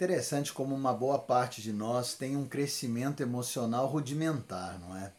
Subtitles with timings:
[0.00, 5.12] interessante como uma boa parte de nós tem um crescimento emocional rudimentar, não é?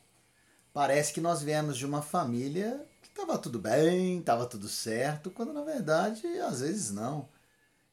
[0.74, 5.54] Parece que nós viemos de uma família que estava tudo bem, estava tudo certo, quando
[5.54, 7.30] na verdade às vezes não.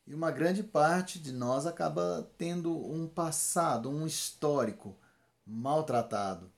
[0.07, 4.97] E uma grande parte de nós acaba tendo um passado, um histórico
[5.47, 6.51] maltratado.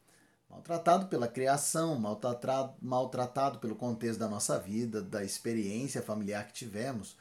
[0.49, 7.17] Maltratado pela criação, maltratado, maltratado pelo contexto da nossa vida, da experiência familiar que tivemos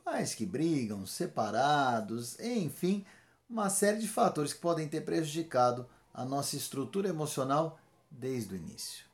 [0.00, 3.04] pais que brigam, separados, enfim,
[3.48, 7.78] uma série de fatores que podem ter prejudicado a nossa estrutura emocional
[8.10, 9.04] desde o início.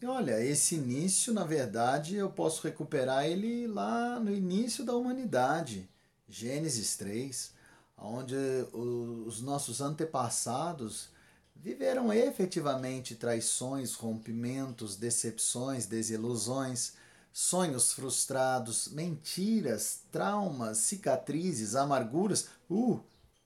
[0.00, 5.88] E olha, esse início, na verdade, eu posso recuperar ele lá no início da humanidade,
[6.28, 7.52] Gênesis 3,
[7.96, 8.34] onde
[8.72, 11.08] os nossos antepassados
[11.54, 16.92] viveram efetivamente traições, rompimentos, decepções, desilusões,
[17.38, 22.48] sonhos frustrados, mentiras, traumas, cicatrizes, amarguras.
[22.70, 22.98] Uh,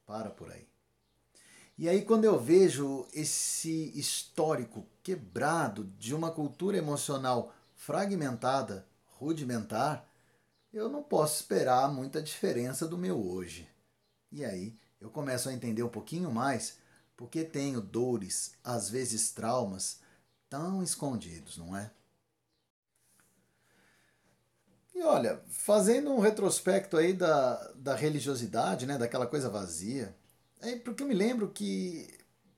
[0.07, 0.65] para por aí.
[1.77, 8.87] E aí, quando eu vejo esse histórico quebrado de uma cultura emocional fragmentada,
[9.19, 10.09] rudimentar,
[10.73, 13.69] eu não posso esperar muita diferença do meu hoje.
[14.31, 16.79] E aí, eu começo a entender um pouquinho mais
[17.17, 19.99] porque tenho dores, às vezes traumas,
[20.49, 21.91] tão escondidos, não é?
[25.01, 30.15] E olha, fazendo um retrospecto aí da, da religiosidade, né, daquela coisa vazia,
[30.61, 32.07] é porque eu me lembro que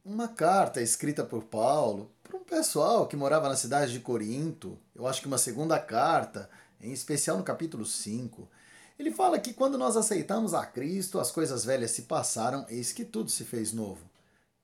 [0.04, 5.06] uma carta escrita por Paulo para um pessoal que morava na cidade de Corinto, eu
[5.06, 8.50] acho que uma segunda carta, em especial no capítulo 5,
[8.98, 13.04] ele fala que quando nós aceitamos a Cristo, as coisas velhas se passaram, eis que
[13.04, 14.10] tudo se fez novo.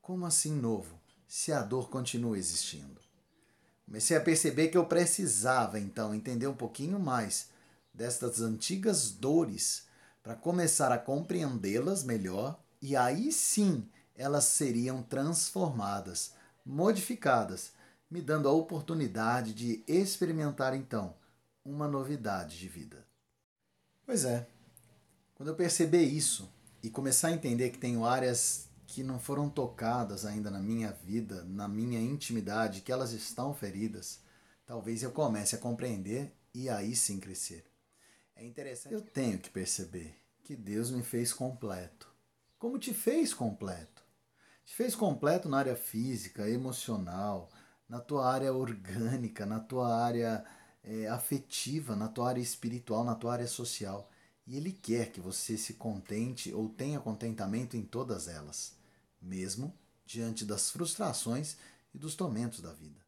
[0.02, 3.00] Como assim novo, se a dor continua existindo?
[3.86, 7.56] Comecei a perceber que eu precisava, então, entender um pouquinho mais
[7.98, 9.88] destas antigas dores
[10.22, 16.32] para começar a compreendê-las melhor e aí sim elas seriam transformadas,
[16.64, 17.72] modificadas,
[18.08, 21.16] me dando a oportunidade de experimentar então
[21.64, 23.04] uma novidade de vida.
[24.06, 24.46] Pois é,
[25.34, 26.48] quando eu perceber isso
[26.80, 31.42] e começar a entender que tenho áreas que não foram tocadas ainda na minha vida,
[31.44, 34.20] na minha intimidade, que elas estão feridas,
[34.64, 37.67] talvez eu comece a compreender e aí sim crescer.
[38.38, 38.94] É interessante.
[38.94, 42.08] Eu tenho que perceber que Deus me fez completo.
[42.56, 44.04] Como te fez completo?
[44.64, 47.50] Te fez completo na área física, emocional,
[47.88, 50.44] na tua área orgânica, na tua área
[50.84, 54.08] é, afetiva, na tua área espiritual, na tua área social.
[54.46, 58.76] E Ele quer que você se contente ou tenha contentamento em todas elas,
[59.20, 59.74] mesmo
[60.06, 61.56] diante das frustrações
[61.92, 63.00] e dos tormentos da vida.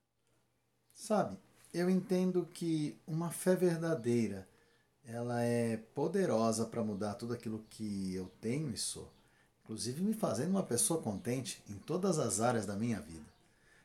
[0.93, 1.39] Sabe,
[1.73, 4.50] eu entendo que uma fé verdadeira
[5.05, 9.13] ela é poderosa para mudar tudo aquilo que eu tenho e sou,
[9.63, 13.29] inclusive me fazendo uma pessoa contente em todas as áreas da minha vida.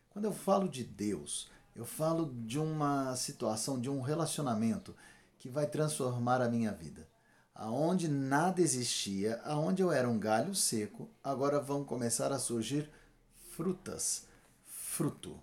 [0.09, 4.95] Quando eu falo de Deus, eu falo de uma situação, de um relacionamento
[5.37, 7.07] que vai transformar a minha vida.
[7.53, 12.89] Aonde nada existia, aonde eu era um galho seco, agora vão começar a surgir
[13.51, 14.25] frutas,
[14.65, 15.39] fruto.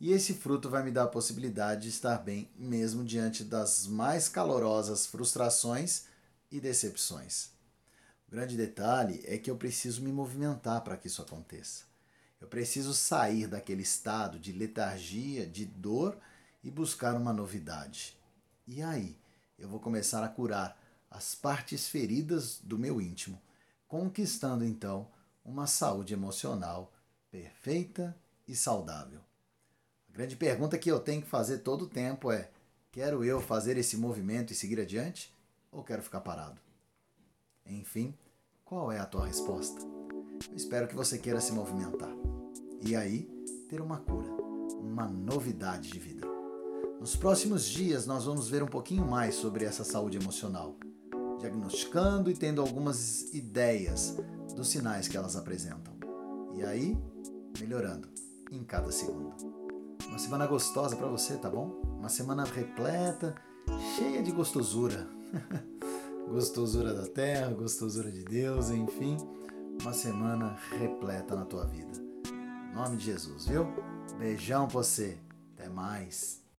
[0.00, 4.28] E esse fruto vai me dar a possibilidade de estar bem mesmo diante das mais
[4.28, 6.04] calorosas frustrações
[6.50, 7.50] e decepções.
[8.26, 11.84] O grande detalhe é que eu preciso me movimentar para que isso aconteça.
[12.40, 16.18] Eu preciso sair daquele estado de letargia, de dor
[16.62, 18.16] e buscar uma novidade.
[18.66, 19.16] E aí,
[19.58, 20.78] eu vou começar a curar
[21.10, 23.40] as partes feridas do meu íntimo,
[23.86, 25.08] conquistando então
[25.44, 26.92] uma saúde emocional
[27.30, 28.16] perfeita
[28.48, 29.20] e saudável
[30.14, 32.48] grande pergunta que eu tenho que fazer todo o tempo é:
[32.92, 35.34] quero eu fazer esse movimento e seguir adiante
[35.70, 36.60] ou quero ficar parado?
[37.66, 38.14] Enfim,
[38.64, 39.80] qual é a tua resposta?
[40.48, 42.14] Eu espero que você queira se movimentar
[42.80, 43.28] e aí
[43.68, 44.30] ter uma cura,
[44.78, 46.26] uma novidade de vida.
[47.00, 50.76] Nos próximos dias nós vamos ver um pouquinho mais sobre essa saúde emocional,
[51.40, 54.16] diagnosticando e tendo algumas ideias
[54.54, 55.94] dos sinais que elas apresentam.
[56.54, 56.96] E aí,
[57.58, 58.08] melhorando
[58.52, 59.63] em cada segundo.
[60.08, 61.80] Uma semana gostosa para você, tá bom?
[61.98, 63.34] Uma semana repleta,
[63.96, 65.08] cheia de gostosura.
[66.28, 69.16] gostosura da terra, gostosura de Deus, enfim,
[69.80, 71.98] uma semana repleta na tua vida.
[72.70, 73.66] Em nome de Jesus, viu?
[74.18, 75.18] Beijão pra você.
[75.56, 76.43] Até mais.